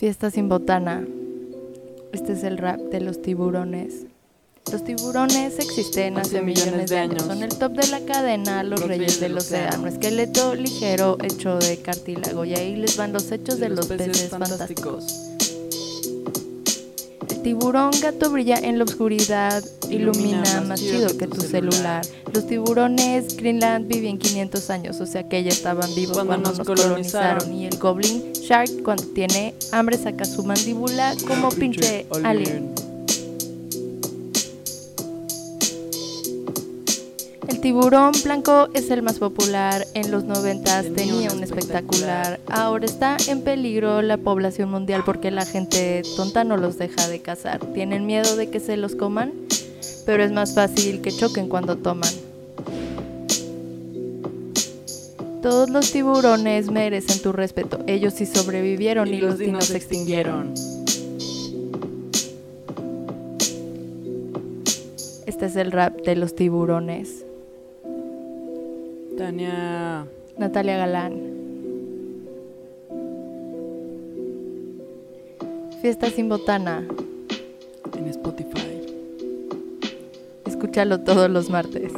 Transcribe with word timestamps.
Fiesta 0.00 0.30
sin 0.30 0.48
botana. 0.48 1.06
Este 2.14 2.32
es 2.32 2.42
el 2.42 2.56
rap 2.56 2.80
de 2.80 3.02
los 3.02 3.20
tiburones. 3.20 4.06
Los 4.72 4.82
tiburones 4.82 5.58
existen 5.58 6.16
hace 6.16 6.40
millones 6.40 6.88
de 6.88 6.96
años. 6.96 7.24
Son 7.24 7.42
el 7.42 7.50
top 7.50 7.72
de 7.72 7.86
la 7.88 8.00
cadena, 8.06 8.62
los, 8.62 8.80
reyes 8.80 9.20
del 9.20 9.36
océano. 9.36 9.86
Esqueleto 9.86 10.54
ligero 10.54 11.18
hecho 11.22 11.58
de 11.58 11.82
cartílago. 11.82 12.46
Y 12.46 12.54
ahí 12.54 12.76
les 12.76 12.96
van 12.96 13.12
los 13.12 13.30
hechos 13.30 13.60
de, 13.60 13.68
los, 13.68 13.88
peces, 13.88 14.30
fantásticos. 14.30 15.29
Tiburón 17.42 17.90
gato 18.00 18.30
brilla 18.30 18.56
en 18.56 18.78
la 18.78 18.84
oscuridad, 18.84 19.64
ilumina, 19.88 20.60
más 20.66 20.80
chido 20.80 21.16
que 21.16 21.26
tu 21.26 21.40
celular. 21.40 22.04
Los 22.32 22.46
tiburones 22.46 23.36
Greenland 23.36 23.88
vivían 23.88 24.18
500 24.18 24.70
años, 24.70 25.00
o 25.00 25.06
sea 25.06 25.28
que 25.28 25.42
ya 25.42 25.50
estaban 25.50 25.94
vivos 25.94 26.18
cuando, 26.24 26.52
nos 26.52 26.66
colonizaron. 26.66 27.52
Y 27.52 27.66
el 27.66 27.78
goblin 27.78 28.32
shark 28.32 28.82
cuando 28.82 29.04
tiene 29.04 29.54
hambre 29.72 29.96
saca 29.98 30.24
su 30.24 30.44
mandíbula 30.44 31.14
como 31.26 31.50
pinche 31.50 32.06
alien. 32.24 32.89
El 37.60 37.64
tiburón 37.64 38.12
blanco 38.24 38.70
es 38.72 38.88
el 38.90 39.02
más 39.02 39.18
popular. 39.18 39.86
En 39.92 40.10
los 40.10 40.24
noventas 40.24 40.86
tenía 40.94 41.30
un 41.30 41.42
espectacular. 41.42 42.40
Ahora 42.48 42.86
está 42.86 43.18
en 43.28 43.42
peligro 43.42 44.00
la 44.00 44.16
población 44.16 44.70
mundial 44.70 45.02
porque 45.04 45.30
la 45.30 45.44
gente 45.44 46.00
tonta 46.16 46.42
no 46.42 46.56
los 46.56 46.78
deja 46.78 47.06
de 47.06 47.20
cazar. 47.20 47.60
Tienen 47.74 48.06
miedo 48.06 48.34
de 48.36 48.48
que 48.48 48.60
se 48.60 48.78
los 48.78 48.96
coman, 48.96 49.34
pero 50.06 50.24
es 50.24 50.32
más 50.32 50.54
fácil 50.54 51.02
que 51.02 51.12
choquen 51.12 51.50
cuando 51.50 51.76
toman. 51.76 52.08
Todos 55.42 55.68
los 55.68 55.92
tiburones 55.92 56.70
merecen 56.70 57.20
tu 57.20 57.30
respeto. 57.30 57.80
Ellos 57.86 58.14
sí 58.14 58.24
sobrevivieron 58.24 59.12
y, 59.12 59.18
los 59.18 59.36
dinos 59.36 59.66
se 59.66 59.76
extinguieron. 59.76 60.54
Este 65.26 65.44
es 65.44 65.56
el 65.56 65.72
rap 65.72 66.00
de 66.00 66.16
los 66.16 66.34
tiburones. 66.34 67.26
Tania. 69.16 70.06
Natalia 70.38 70.76
Galán. 70.76 71.12
Fiesta 75.82 76.10
sin 76.10 76.28
botana. 76.28 76.84
En 77.96 78.06
Spotify. 78.08 78.80
Escúchalo 80.46 81.00
todos 81.00 81.30
los 81.30 81.50
martes. 81.50 81.92